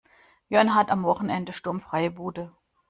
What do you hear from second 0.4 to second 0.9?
Jörn hat